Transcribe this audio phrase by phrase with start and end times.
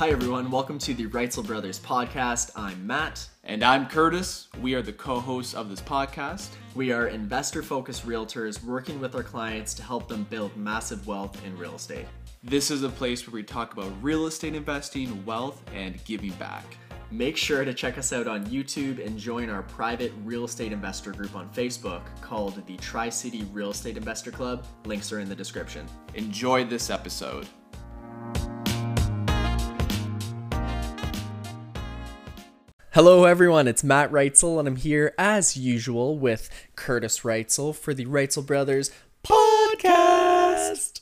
[0.00, 0.50] Hi, everyone.
[0.50, 2.52] Welcome to the Reitzel Brothers podcast.
[2.56, 3.28] I'm Matt.
[3.44, 4.46] And I'm Kurtis.
[4.62, 6.48] We are the co hosts of this podcast.
[6.74, 11.44] We are investor focused realtors working with our clients to help them build massive wealth
[11.44, 12.06] in real estate.
[12.42, 16.64] This is a place where we talk about real estate investing, wealth, and giving back.
[17.10, 21.12] Make sure to check us out on YouTube and join our private real estate investor
[21.12, 24.64] group on Facebook called the Tri City Real Estate Investor Club.
[24.86, 25.86] Links are in the description.
[26.14, 27.46] Enjoy this episode.
[33.02, 33.66] Hello, everyone.
[33.66, 38.90] It's Matt Reitzel, and I'm here as usual with Kurtis Reitzel for the Reitzel Brothers
[39.24, 41.00] podcast.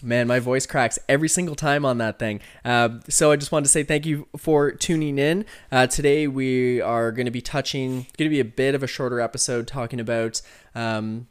[0.00, 2.38] Man, my voice cracks every single time on that thing.
[2.64, 5.44] Uh, so I just wanted to say thank you for tuning in.
[5.72, 8.86] Uh, today we are going to be touching, going to be a bit of a
[8.86, 10.40] shorter episode talking about,
[10.76, 11.26] um,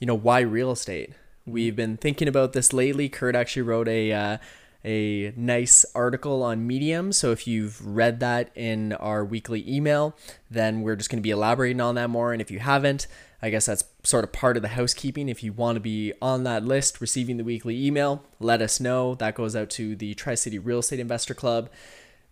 [0.00, 1.12] you know, why real estate.
[1.44, 3.10] We've been thinking about this lately.
[3.10, 4.38] Kurt actually wrote a uh,
[4.84, 7.12] a nice article on Medium.
[7.12, 10.16] So if you've read that in our weekly email,
[10.50, 12.32] then we're just going to be elaborating on that more.
[12.32, 13.06] And if you haven't,
[13.40, 15.28] I guess that's sort of part of the housekeeping.
[15.28, 19.14] If you want to be on that list, receiving the weekly email, let us know.
[19.14, 21.70] That goes out to the Tri City Real Estate Investor Club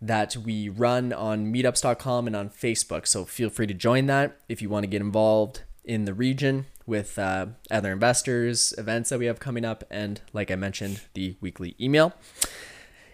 [0.00, 3.06] that we run on meetups.com and on Facebook.
[3.06, 6.66] So feel free to join that if you want to get involved in the region
[6.86, 11.36] with uh, other investors, events that we have coming up, and like I mentioned, the
[11.40, 12.12] weekly email.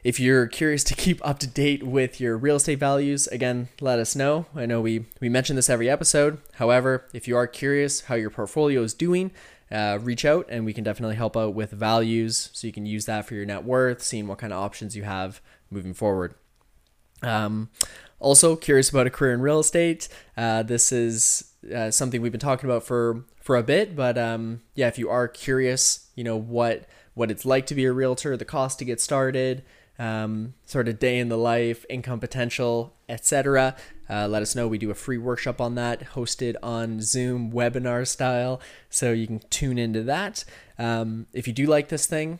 [0.04, 3.98] If you're curious to keep up to date with your real estate values, again, let
[3.98, 4.46] us know.
[4.54, 6.38] I know we, we mention this every episode.
[6.54, 9.32] However, if you are curious how your portfolio is doing,
[9.70, 13.04] uh, reach out and we can definitely help out with values so you can use
[13.06, 16.34] that for your net worth, seeing what kind of options you have moving forward.
[17.22, 17.68] Um,
[18.20, 20.08] also, curious about a career in real estate.
[20.36, 24.62] Uh, this is uh, something we've been talking about for for a bit, but um,
[24.74, 28.36] yeah, if you are curious, you know what what it's like to be a realtor,
[28.36, 29.64] the cost to get started,
[29.98, 33.74] um, sort of day in the life, income potential, etc.
[34.08, 34.68] Uh, let us know.
[34.68, 39.40] We do a free workshop on that, hosted on Zoom webinar style, so you can
[39.50, 40.44] tune into that.
[40.78, 42.38] Um, if you do like this thing,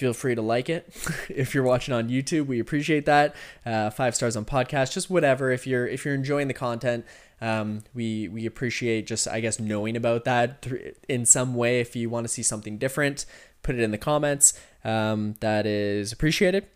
[0.00, 0.86] feel free to like it.
[1.28, 3.34] if you're watching on YouTube, we appreciate that.
[3.64, 5.50] Uh, five stars on podcast, just whatever.
[5.50, 7.04] If you're if you're enjoying the content,
[7.40, 10.66] um, we we appreciate just I guess knowing about that
[11.08, 11.80] in some way.
[11.80, 13.26] If you want to see something different,
[13.62, 14.58] put it in the comments.
[14.84, 16.66] Um, that is appreciated.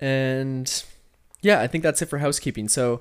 [0.00, 0.84] And
[1.40, 2.68] yeah, I think that's it for housekeeping.
[2.68, 3.00] So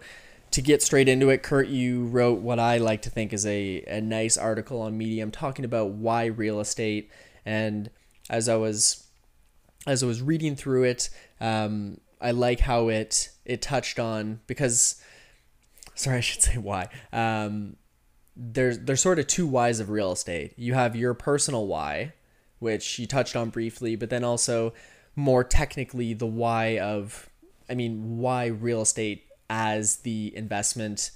[0.52, 3.84] to get straight into it, Kurt, you wrote what I like to think is a,
[3.88, 7.12] a nice article on Medium talking about why real estate.
[7.46, 7.90] And
[8.30, 9.04] as I was
[9.86, 15.02] as I was reading through it, um, I like how it it touched on because
[15.98, 16.88] sorry, I should say why.
[17.12, 17.76] Um,
[18.36, 20.54] there's there's sort of two whys of real estate.
[20.58, 22.14] You have your personal why,
[22.60, 24.74] which you touched on briefly, but then also
[25.16, 27.30] more technically the why of
[27.70, 31.12] I mean why real estate as the investment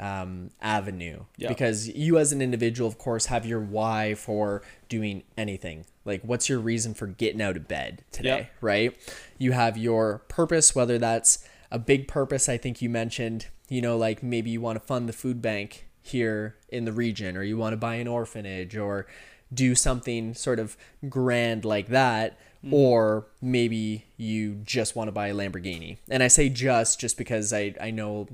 [0.00, 1.48] um, avenue yeah.
[1.48, 6.48] because you as an individual of course have your why for doing anything like what's
[6.48, 8.46] your reason for getting out of bed today yeah.
[8.60, 13.80] right you have your purpose whether that's a big purpose i think you mentioned you
[13.80, 17.42] know like maybe you want to fund the food bank here in the region or
[17.42, 19.06] you want to buy an orphanage or
[19.52, 20.76] do something sort of
[21.08, 22.72] grand like that mm.
[22.72, 27.52] or maybe you just want to buy a lamborghini and i say just just because
[27.52, 28.28] i i know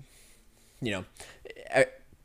[0.80, 1.04] you know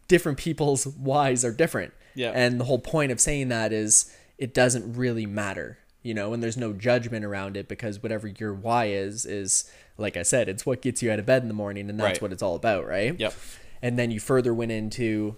[0.07, 1.93] different people's whys are different.
[2.13, 2.31] Yeah.
[2.33, 6.43] And the whole point of saying that is it doesn't really matter, you know, and
[6.43, 10.63] there's no judgment around it because whatever your why is is like I said, it's
[10.63, 12.21] what gets you out of bed in the morning and that's right.
[12.21, 13.19] what it's all about, right?
[13.19, 13.33] Yep.
[13.81, 15.37] And then you further went into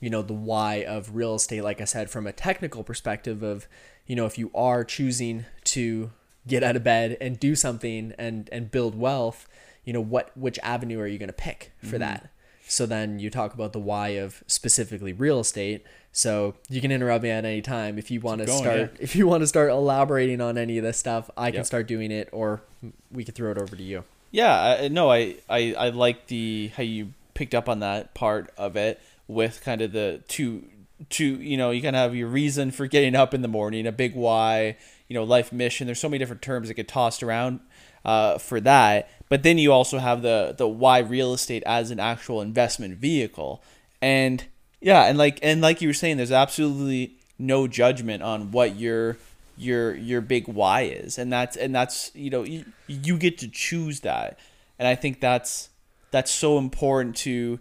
[0.00, 3.68] you know the why of real estate like I said from a technical perspective of
[4.06, 6.10] you know if you are choosing to
[6.46, 9.48] get out of bed and do something and and build wealth,
[9.84, 11.98] you know what which avenue are you going to pick for mm-hmm.
[12.00, 12.30] that?
[12.72, 15.84] So then you talk about the why of specifically real estate.
[16.10, 18.88] So you can interrupt me at any time if you want to start yeah.
[18.98, 21.30] if you want to start elaborating on any of this stuff.
[21.36, 21.66] I can yep.
[21.66, 22.62] start doing it, or
[23.10, 24.04] we could throw it over to you.
[24.30, 28.74] Yeah, no, I, I I like the how you picked up on that part of
[28.74, 28.98] it
[29.28, 30.64] with kind of the two
[31.10, 33.92] two you know you can have your reason for getting up in the morning, a
[33.92, 34.78] big why,
[35.08, 35.86] you know, life mission.
[35.86, 37.60] There's so many different terms that get tossed around
[38.04, 39.08] uh, for that.
[39.28, 43.62] But then you also have the the why real estate as an actual investment vehicle,
[44.00, 44.44] and
[44.80, 49.16] yeah, and like and like you were saying, there's absolutely no judgment on what your
[49.56, 53.48] your your big why is, and that's and that's you know you, you get to
[53.48, 54.38] choose that,
[54.78, 55.70] and I think that's
[56.10, 57.58] that's so important to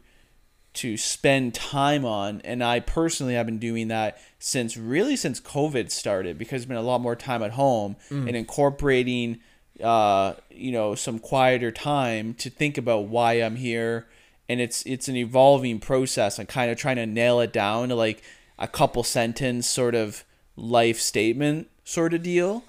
[0.74, 5.92] to spend time on and i personally have been doing that since really since covid
[5.92, 8.26] started because it's been a lot more time at home mm.
[8.26, 9.38] and incorporating
[9.81, 14.07] uh, you know, some quieter time to think about why I'm here.
[14.50, 16.39] And it's it's an evolving process.
[16.39, 18.22] I'm kind of trying to nail it down to like
[18.60, 20.24] a couple sentence sort of
[20.56, 22.63] life statement sort of deal.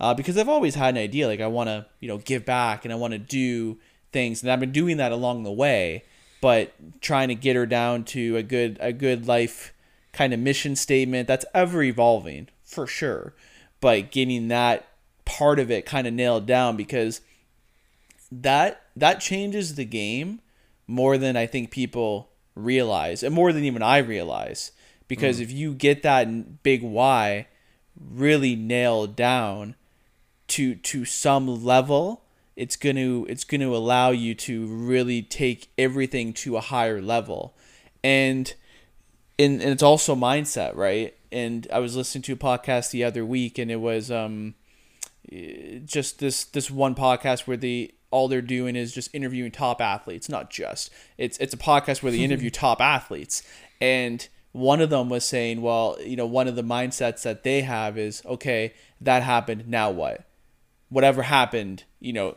[0.00, 2.84] Uh, because I've always had an idea, like I want to, you know, give back
[2.84, 3.78] and I want to do
[4.10, 6.04] things, and I've been doing that along the way.
[6.40, 9.72] But trying to get her down to a good a good life
[10.12, 13.32] kind of mission statement that's ever evolving for sure.
[13.80, 14.86] But getting that
[15.32, 17.22] part of it kind of nailed down because
[18.30, 20.40] that that changes the game
[20.86, 24.72] more than I think people realize and more than even I realize.
[25.08, 25.42] Because mm.
[25.42, 27.48] if you get that big why
[27.98, 29.74] really nailed down
[30.48, 32.22] to to some level
[32.56, 37.00] it's going to it's going to allow you to really take everything to a higher
[37.00, 37.56] level.
[38.04, 38.52] And
[39.38, 41.14] and, and it's also mindset right?
[41.30, 44.54] And I was listening to a podcast the other week and it was um
[45.84, 50.28] just this this one podcast where the all they're doing is just interviewing top athletes
[50.28, 50.90] not just.
[51.16, 53.42] It's it's a podcast where they interview top athletes.
[53.80, 57.62] And one of them was saying well you know one of the mindsets that they
[57.62, 60.24] have is okay that happened now what?
[60.88, 62.36] Whatever happened you know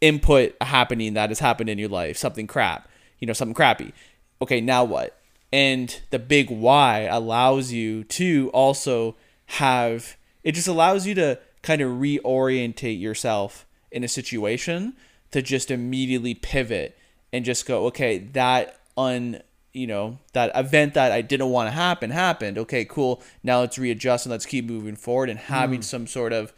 [0.00, 2.88] input happening that has happened in your life something crap
[3.18, 3.92] you know something crappy.
[4.40, 5.16] Okay now what?
[5.52, 9.16] And the big why allows you to also
[9.46, 14.94] have it just allows you to kind of reorientate yourself in a situation
[15.30, 16.96] to just immediately pivot
[17.32, 19.40] and just go, okay, that un
[19.72, 22.58] you know that event that I didn't want to happen happened.
[22.58, 23.22] Okay, cool.
[23.42, 25.30] Now let's readjust and let's keep moving forward.
[25.30, 25.84] And having mm.
[25.84, 26.52] some sort of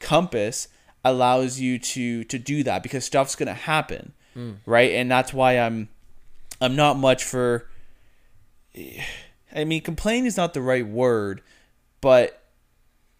[0.00, 0.68] compass
[1.04, 4.56] allows you to to do that because stuff's gonna happen, mm.
[4.66, 4.92] right?
[4.92, 5.88] And that's why I'm
[6.60, 7.68] I'm not much for.
[9.54, 11.40] I mean, complain is not the right word,
[12.02, 12.42] but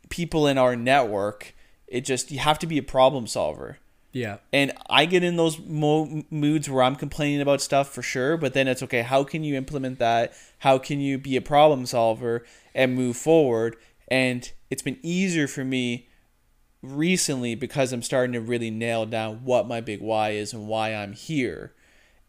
[0.09, 1.55] people in our network.
[1.87, 3.79] It just you have to be a problem solver.
[4.13, 4.39] Yeah.
[4.51, 8.55] And I get in those mo- moods where I'm complaining about stuff for sure, but
[8.55, 10.33] then it's okay, how can you implement that?
[10.61, 12.43] How can you be a problem solver
[12.75, 13.77] and move forward?
[14.09, 16.09] And it's been easier for me
[16.81, 20.95] recently because I'm starting to really nail down what my big why is and why
[20.95, 21.75] I'm here.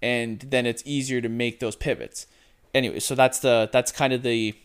[0.02, 2.28] And then it's easier to make those pivots.
[2.74, 4.56] Anyway, so that's the that's kind of the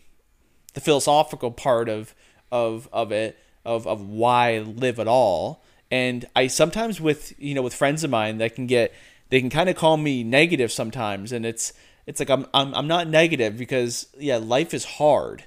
[0.73, 2.13] the philosophical part of
[2.53, 5.63] of of it of of why live at all.
[5.91, 8.93] And I sometimes with you know with friends of mine that can get
[9.29, 11.73] they can kind of call me negative sometimes, and it's
[12.05, 15.45] it's like I'm I'm I'm not negative because yeah life is hard.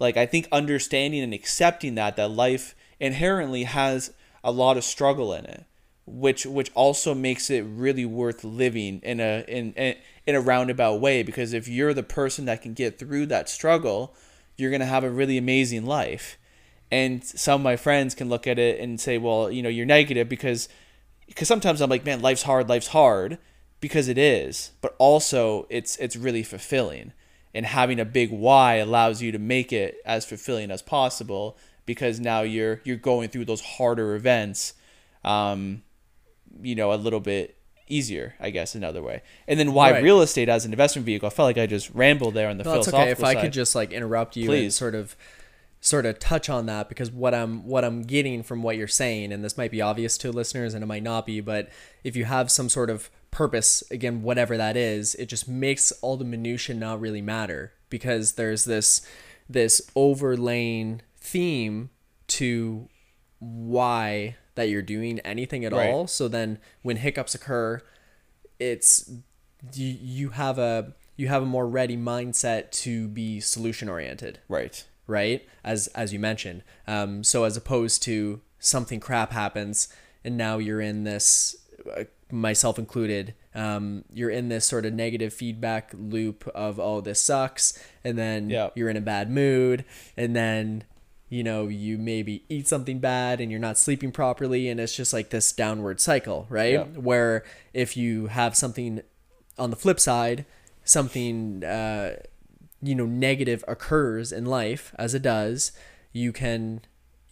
[0.00, 4.12] Like I think understanding and accepting that that life inherently has
[4.42, 5.64] a lot of struggle in it
[6.06, 9.94] which which also makes it really worth living in a in, in
[10.26, 14.14] in a roundabout way because if you're the person that can get through that struggle
[14.56, 16.36] you're going to have a really amazing life
[16.90, 19.86] and some of my friends can look at it and say well you know you're
[19.86, 20.68] negative because
[21.26, 23.38] because sometimes i'm like man life's hard life's hard
[23.80, 27.12] because it is but also it's it's really fulfilling
[27.54, 31.56] and having a big why allows you to make it as fulfilling as possible
[31.86, 34.74] because now you're you're going through those harder events
[35.24, 35.82] um
[36.60, 37.56] you know a little bit
[37.90, 39.22] easier, I guess, another way.
[39.46, 40.02] And then why right.
[40.02, 41.26] real estate as an investment vehicle?
[41.26, 43.10] I felt like I just rambled there on the no, philosophical okay.
[43.10, 43.36] If side.
[43.36, 44.62] I could just like interrupt you Please.
[44.62, 45.16] and sort of
[45.80, 49.32] sort of touch on that because what I'm what I'm getting from what you're saying,
[49.32, 51.70] and this might be obvious to listeners and it might not be, but
[52.04, 56.16] if you have some sort of purpose, again, whatever that is, it just makes all
[56.16, 59.06] the minutia not really matter because there's this
[59.48, 61.90] this overlaying theme
[62.28, 62.88] to
[63.38, 65.90] why that you're doing anything at right.
[65.90, 66.06] all.
[66.06, 67.80] So then when hiccups occur,
[68.58, 69.10] it's
[69.74, 74.40] you, you have a you have a more ready mindset to be solution oriented.
[74.48, 74.84] Right.
[75.10, 75.46] Right.
[75.64, 76.62] As as you mentioned.
[76.86, 79.88] Um, so as opposed to something crap happens
[80.24, 81.56] and now you're in this
[81.96, 87.20] uh, myself included um, you're in this sort of negative feedback loop of oh this
[87.20, 89.84] sucks and then you're in a bad mood
[90.16, 90.84] and then
[91.30, 95.12] you know, you maybe eat something bad and you're not sleeping properly, and it's just
[95.12, 96.72] like this downward cycle, right?
[96.72, 96.84] Yeah.
[96.84, 99.00] Where if you have something
[99.56, 100.44] on the flip side,
[100.84, 102.16] something, uh,
[102.82, 105.72] you know, negative occurs in life, as it does,
[106.12, 106.82] you can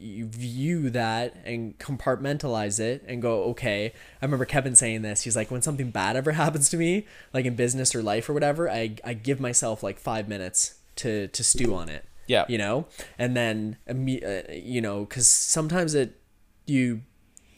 [0.00, 3.93] you view that and compartmentalize it and go, okay.
[4.23, 5.23] I remember Kevin saying this.
[5.23, 8.33] He's like, when something bad ever happens to me, like in business or life or
[8.33, 12.45] whatever, I, I give myself like five minutes to, to stew on it yeah.
[12.47, 12.87] You know,
[13.19, 16.21] and then uh, you know, because sometimes it
[16.67, 17.00] you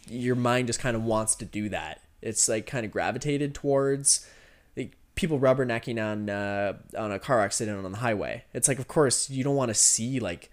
[0.09, 2.00] your mind just kind of wants to do that.
[2.23, 4.26] It's like kind of gravitated towards
[5.14, 8.45] people rubbernecking on uh, on a car accident on the highway.
[8.55, 10.50] It's like, of course, you don't want to see like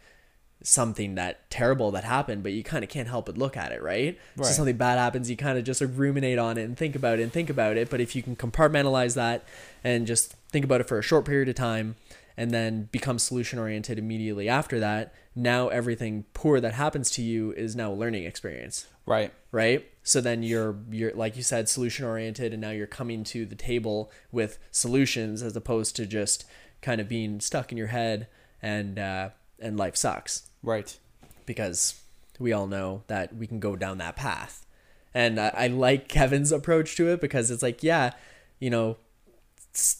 [0.64, 3.82] something that terrible that happened, but you kind of can't help but look at it,
[3.82, 4.18] right?
[4.48, 7.20] So something bad happens, you kind of just like ruminate on it and think about
[7.20, 7.90] it and think about it.
[7.90, 9.46] But if you can compartmentalize that
[9.84, 11.96] and just think about it for a short period of time
[12.38, 17.52] and then become solution oriented immediately after that, now everything poor that happens to you
[17.54, 19.32] is now a learning experience Right.
[19.52, 23.46] right so then you're you're like you said solution oriented and now you're coming to
[23.46, 26.44] the table with solutions as opposed to just
[26.82, 28.28] kind of being stuck in your head
[28.62, 29.30] and uh
[29.60, 30.98] and life sucks Right.
[31.46, 32.02] because
[32.40, 34.66] we all know that we can go down that path
[35.14, 38.12] and I, I like kevin's approach to it because it's like yeah
[38.60, 38.98] you know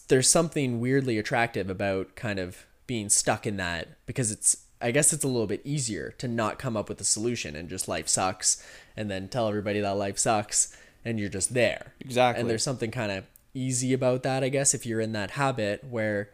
[0.08, 5.12] there's something weirdly attractive about kind of being stuck in that because it's I guess
[5.12, 8.08] it's a little bit easier to not come up with a solution and just life
[8.08, 8.64] sucks
[8.96, 11.94] and then tell everybody that life sucks and you're just there.
[12.00, 12.40] Exactly.
[12.40, 15.84] And there's something kind of easy about that, I guess, if you're in that habit
[15.84, 16.30] where,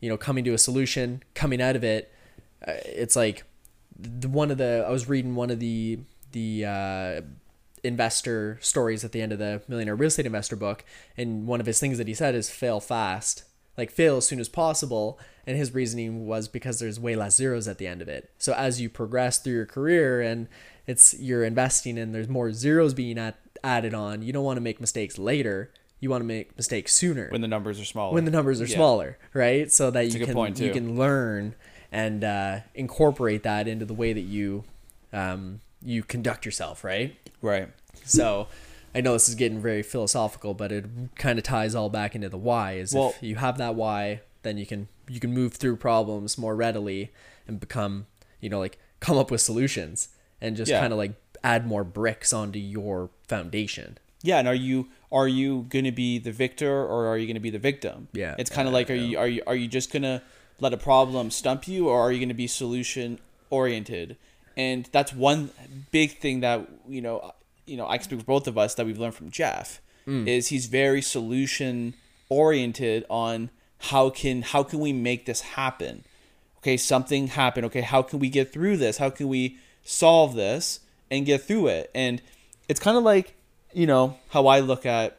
[0.00, 2.12] you know, coming to a solution, coming out of it,
[2.66, 3.44] uh, it's like
[3.96, 6.00] the, one of the I was reading one of the
[6.32, 7.20] the uh,
[7.88, 10.84] investor stories at the end of the Millionaire Real Estate Investor book,
[11.16, 13.42] and one of his things that he said is fail fast,
[13.76, 15.18] like fail as soon as possible.
[15.46, 18.30] And his reasoning was because there's way less zeros at the end of it.
[18.38, 20.46] So as you progress through your career and
[20.86, 24.60] it's you're investing and there's more zeros being at, added on, you don't want to
[24.60, 25.72] make mistakes later.
[26.00, 28.12] You want to make mistakes sooner When the numbers are smaller.
[28.14, 28.76] when the numbers are Yeah.
[28.76, 29.72] smaller, right?
[29.72, 31.54] So that a you can point, you can learn
[31.90, 34.64] and uh, incorporate that into the way that you
[35.12, 37.16] um, you conduct yourself, right?
[37.42, 37.68] Right.
[38.04, 38.48] So
[38.94, 42.28] I know this is getting very philosophical, but it kind of ties all back into
[42.28, 42.72] the why.
[42.74, 46.36] Is Well- if you have that why, then you can you can move through problems
[46.38, 47.10] more readily
[47.46, 48.06] and become
[48.40, 50.08] you know like come up with solutions
[50.40, 50.80] and just Yeah.
[50.80, 51.12] kind of like
[51.44, 53.98] add more bricks onto your foundation.
[54.22, 57.34] Yeah, and are you are you going to be the victor or are you going
[57.34, 58.08] to be the victim?
[58.12, 58.34] Yeah.
[58.38, 60.22] It's kind of like are you are you are you just going to
[60.60, 63.18] let a problem stump you or are you going to be solution
[63.50, 64.16] oriented?
[64.58, 65.50] And that's one
[65.92, 67.32] big thing that, you know,
[67.64, 69.80] you know, I can speak for both of us that we've learned from Jeff
[70.26, 71.94] is he's very solution
[72.30, 76.04] oriented on how can how can we make this happen?
[76.58, 77.64] okay something happened.
[77.66, 78.98] Okay how can we get through this?
[78.98, 81.90] How can we solve this and get through it?
[81.94, 82.20] And
[82.68, 83.34] it's kind of like
[83.72, 85.18] you know how i look at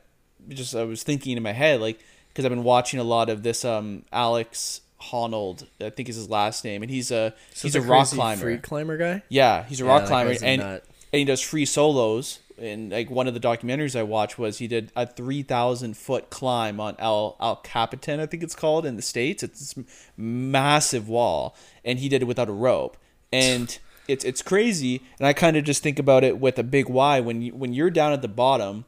[0.49, 3.43] just i was thinking in my head like because i've been watching a lot of
[3.43, 7.81] this um alex honnold i think is his last name and he's a he's a
[7.81, 9.21] rock climber free climber guy.
[9.29, 10.83] yeah, he's a Yeah, rock climber, and nut.
[11.13, 12.39] and he does free solos.
[12.61, 16.29] And like one of the documentaries I watched was he did a three thousand foot
[16.29, 19.43] climb on El El Capitan, I think it's called in the states.
[19.43, 19.85] It's this
[20.17, 22.97] massive wall, and he did it without a rope,
[23.31, 23.79] and
[24.09, 25.01] it's it's crazy.
[25.19, 27.73] And I kind of just think about it with a big Y when you when
[27.73, 28.83] you're down at the bottom,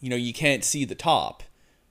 [0.00, 1.42] you know you can't see the top,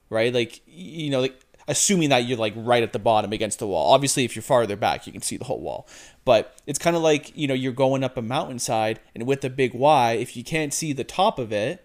[0.08, 0.34] right?
[0.34, 3.92] Like you know like assuming that you're like right at the bottom against the wall.
[3.92, 5.88] Obviously, if you're farther back, you can see the whole wall.
[6.24, 9.50] But it's kind of like you know you're going up a mountainside, and with a
[9.50, 11.84] big Y, if you can't see the top of it,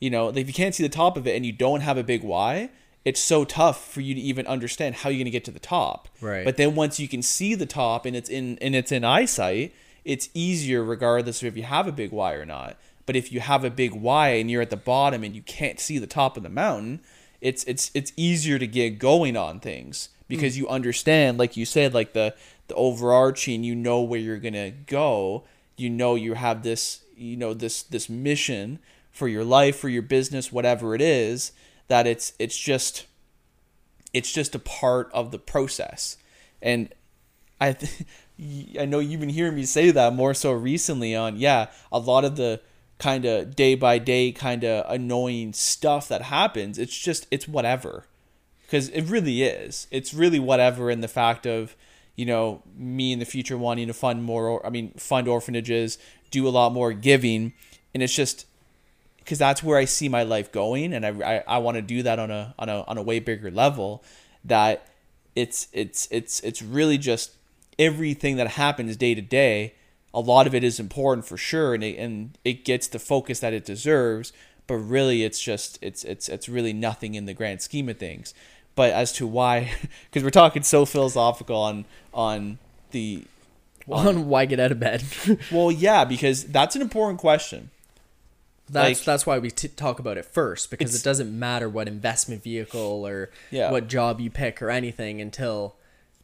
[0.00, 2.04] you know if you can't see the top of it and you don't have a
[2.04, 2.70] big Y,
[3.04, 6.08] it's so tough for you to even understand how you're gonna get to the top.
[6.20, 6.44] Right.
[6.44, 9.74] But then once you can see the top and it's in and it's in eyesight,
[10.04, 12.76] it's easier regardless of if you have a big Y or not.
[13.06, 15.80] But if you have a big Y and you're at the bottom and you can't
[15.80, 17.00] see the top of the mountain,
[17.40, 20.58] it's it's it's easier to get going on things because mm.
[20.58, 22.34] you understand, like you said, like the
[22.68, 25.44] the overarching, you know where you're gonna go.
[25.76, 28.80] You know you have this, you know this this mission
[29.10, 31.52] for your life, for your business, whatever it is.
[31.88, 33.06] That it's it's just
[34.12, 36.16] it's just a part of the process
[36.62, 36.92] and
[37.60, 38.04] i th-
[38.80, 42.24] i know you've been hearing me say that more so recently on yeah a lot
[42.24, 42.60] of the
[42.98, 48.06] kind of day by day kind of annoying stuff that happens it's just it's whatever
[48.62, 51.76] because it really is it's really whatever in the fact of
[52.16, 55.96] you know me in the future wanting to fund more or i mean fund orphanages
[56.30, 57.52] do a lot more giving
[57.94, 58.46] and it's just
[59.28, 62.02] because that's where I see my life going, and I, I, I want to do
[62.02, 64.02] that on a on a on a way bigger level.
[64.42, 64.88] That
[65.36, 67.32] it's it's it's it's really just
[67.78, 69.74] everything that happens day to day.
[70.14, 73.40] A lot of it is important for sure, and it, and it gets the focus
[73.40, 74.32] that it deserves.
[74.66, 78.34] But really, it's just it's it's it's really nothing in the grand scheme of things.
[78.74, 79.72] But as to why,
[80.10, 81.84] because we're talking so philosophical on
[82.14, 82.58] on
[82.90, 83.24] the
[83.88, 85.02] On why get out of bed.
[85.52, 87.70] well, yeah, because that's an important question.
[88.70, 91.88] That's Like- that's why we t- talk about it first because it doesn't matter what
[91.88, 93.70] investment vehicle or Yeah.
[93.70, 95.74] what job you pick or anything until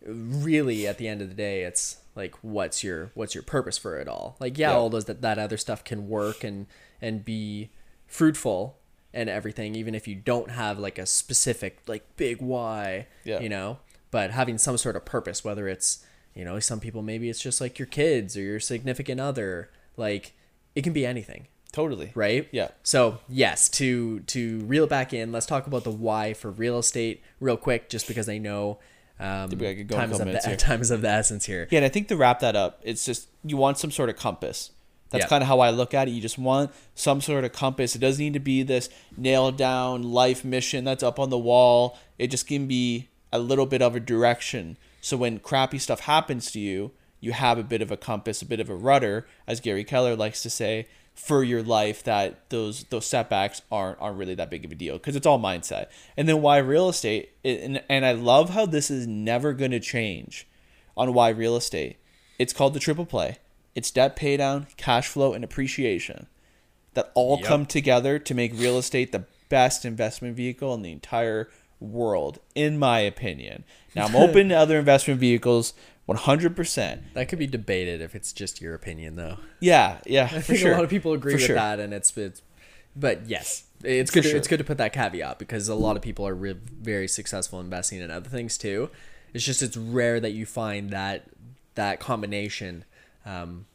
[0.07, 3.99] really at the end of the day it's like what's your what's your purpose for
[3.99, 4.37] it all.
[4.41, 4.77] Like yeah, Yeah.
[4.77, 6.67] all those that, that other stuff can work and
[7.01, 7.71] and be
[8.07, 8.79] fruitful
[9.13, 13.41] and everything even if you don't have like a specific like big why, Yeah.
[13.41, 13.79] you know,
[14.11, 16.05] but having some sort of purpose whether it's
[16.37, 19.71] You know, some people maybe it's just like your kids or your significant other.
[19.97, 20.33] Like
[20.75, 22.11] it can be anything, Totally.
[22.17, 22.49] right?
[22.51, 22.71] Yeah.
[22.83, 26.79] So yes, to to reel it back in, let's talk about the why for real
[26.81, 28.81] estate real quick, just because I know
[29.21, 31.69] um, we could go in time is of the time is of the essence here.
[31.71, 34.17] Yeah, and I think to wrap that up, it's just you want some sort of
[34.17, 34.71] compass.
[35.11, 35.29] That's Yeah.
[35.29, 36.11] kind of how I look at it.
[36.13, 37.95] You just want some sort of compass.
[37.95, 41.97] It doesn't need to be this nailed down life mission that's up on the wall.
[42.19, 44.77] It just can be a little bit of a direction.
[45.01, 46.91] So when crappy stuff happens to you,
[47.21, 50.17] you have a bit of a compass, a bit of a rudder, as Gary Keller
[50.17, 54.65] likes to say, for your life that those those setbacks aren't aren't really that big
[54.65, 55.87] of a deal because it's all mindset.
[56.17, 57.31] And then why real estate?
[57.45, 60.47] And and I love how this is never going to change
[60.97, 61.97] on why real estate.
[62.39, 63.39] It's called the triple play.
[63.75, 66.27] It's debt pay down, cash flow, and appreciation
[66.95, 67.47] that all Yep.
[67.47, 71.49] come together to make real estate the best investment vehicle in the entire
[71.81, 73.65] world, in my opinion.
[73.95, 75.75] Now, I'm open to other investment vehicles
[76.09, 77.01] 100%.
[77.15, 79.39] That could be debated if it's just your opinion, though.
[79.61, 80.73] Yeah, yeah, I think sure.
[80.73, 81.57] a lot of people agree For with sure.
[81.57, 82.43] that, and it's it's.
[82.97, 84.23] But yes, it's For good.
[84.23, 84.39] To, sure.
[84.39, 87.59] It's good to put that caveat because a lot of people are re- very successful
[87.59, 88.91] investing in other things too.
[89.33, 91.25] It's just it's rare that you find that
[91.75, 92.85] that combination.
[93.27, 93.67] Um,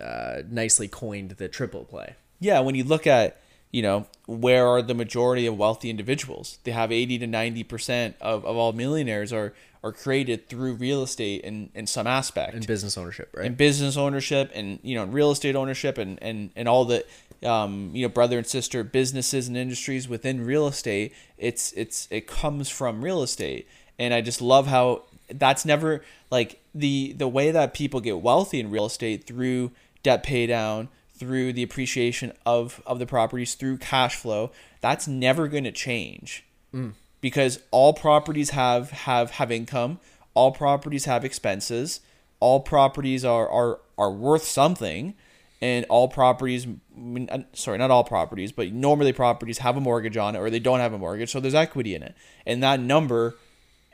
[0.00, 2.14] uh, nicely coined the triple play.
[2.40, 3.38] Yeah, when you look at,
[3.74, 6.58] you know, where are the majority of wealthy individuals?
[6.62, 9.52] They have 80 to 90% of, of all millionaires are,
[9.82, 12.54] are created through real estate in, in some aspect.
[12.54, 13.46] And business ownership, right?
[13.46, 17.04] and business ownership and you know real estate ownership and and and all the
[17.42, 22.28] um, you know brother and sister businesses and industries within real estate it's it's it
[22.28, 23.66] comes from real estate
[23.98, 28.60] and i just love how that's never like the the way that people get wealthy
[28.60, 33.78] in real estate through debt pay down through the appreciation of of the properties through
[33.78, 36.44] cash flow that's never going to change
[36.74, 36.92] mm.
[37.20, 39.98] because all properties have have have income
[40.34, 42.00] all properties have expenses
[42.40, 45.14] all properties are are are worth something
[45.62, 46.66] and all properties
[47.54, 50.80] sorry not all properties but normally properties have a mortgage on it or they don't
[50.80, 52.14] have a mortgage so there's equity in it.
[52.44, 53.36] And that number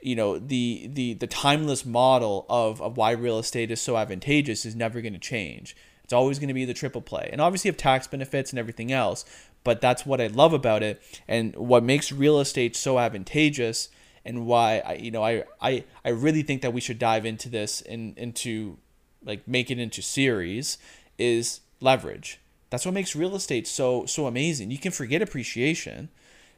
[0.02, 4.64] you know the the the timeless model of of why real estate is so advantageous
[4.64, 5.76] is never going to change
[6.10, 8.58] it's always going to be the triple play and obviously you have tax benefits and
[8.58, 9.24] everything else
[9.62, 13.88] but that's what i love about it and what makes real estate so advantageous
[14.24, 17.48] and why I you know I I I really think that we should dive into
[17.48, 18.78] this and into
[19.24, 20.78] like make it into series
[21.18, 22.40] is leverage.
[22.70, 24.70] That's what makes real estate so so amazing.
[24.70, 26.08] You can forget appreciation.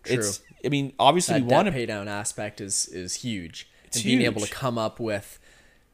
[0.05, 3.69] It's I mean obviously that we want to pay down aspect is is huge.
[3.85, 5.38] It's and being able to come up with,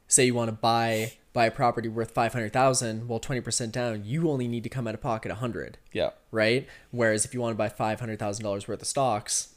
[0.06, 3.70] say, you want to buy buy a property worth five hundred thousand, well, twenty percent
[3.72, 6.66] down, you only need to come out of pocket a hundred, yeah right?
[6.90, 9.54] Whereas if you want to buy five hundred thousand dollars worth of stocks,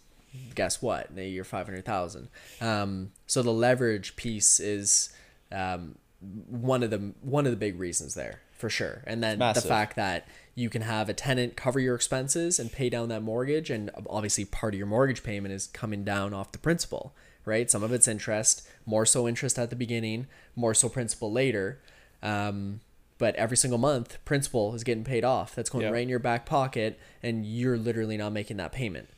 [0.54, 1.10] guess what?
[1.18, 2.30] You're five hundred thousand.
[2.62, 5.12] Um, so the leverage piece is
[5.52, 9.02] um, one of the one of the big reasons there for sure.
[9.08, 12.90] And then the fact that you can have a tenant cover your expenses and pay
[12.90, 16.60] down that mortgage, and obviously part of your mortgage payment is coming down off the
[16.60, 17.16] principal,
[17.46, 17.70] right?
[17.70, 21.82] Some of it's interest, more so interest at the beginning, more so principal later.
[22.22, 22.82] Um,
[23.18, 25.54] but every single month, principal is getting paid off.
[25.54, 25.92] That's going Yeah.
[25.92, 29.10] right in your back pocket, and you're literally not making that payment.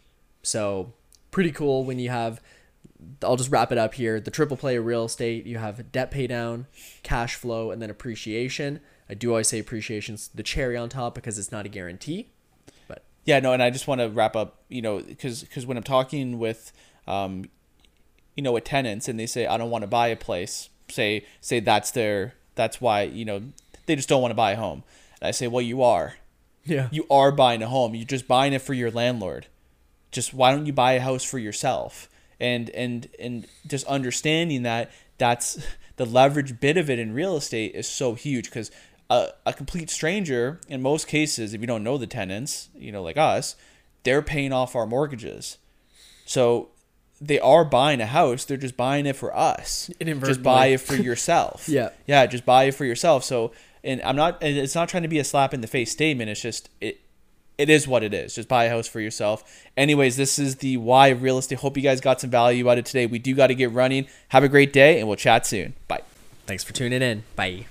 [0.42, 0.94] So
[1.32, 2.42] pretty cool when you have.
[3.22, 4.20] I'll just wrap it up here.
[4.20, 6.68] The triple play of real estate, you have debt pay down,
[7.02, 8.80] cash flow, and then appreciation.
[9.10, 12.30] I do always say appreciation's the cherry on top because it's not a guarantee.
[12.88, 15.76] But Yeah, no, and I just want to wrap up, you know, because because when
[15.78, 16.72] I'm talking with,
[17.08, 17.46] um,
[18.36, 21.26] you know, with tenants and they say I don't want to buy a place, say
[21.42, 23.44] say that's their that's why you know
[23.86, 24.84] they just don't want to buy a home,
[25.22, 26.16] and I say, well, you are,
[26.64, 29.48] yeah, you are buying a home, you're just buying it for your landlord.
[30.12, 32.10] Just why don't you buy a house for yourself?
[32.40, 35.66] And and and just understanding that that's
[35.96, 38.72] the leverage bit of it in real estate is so huge because
[39.10, 43.04] a, a complete stranger in most cases if you don't know the tenants you know
[43.04, 43.56] like us
[44.04, 45.58] they're paying off our mortgages.
[46.26, 46.70] So
[47.26, 49.90] they are buying a house they're just buying it for us.
[50.00, 51.68] Just buy it for yourself.
[51.70, 51.90] Yeah.
[52.06, 53.24] yeah just buy it for yourself.
[53.24, 53.52] So
[53.84, 56.30] and i'm not and it's not trying to be a slap in the face statement
[56.30, 57.00] it's just it
[57.58, 58.34] it is what it is.
[58.34, 59.64] Just buy a house for yourself.
[59.78, 61.60] Anyways this is the why of real estate.
[61.60, 63.06] Hope you guys got some value out of today.
[63.06, 64.08] We do got to get running.
[64.30, 65.74] Have a great day and we'll chat soon.
[65.88, 66.02] Bye.
[66.48, 67.24] Thanks for tuning in.
[67.36, 67.68] Bye.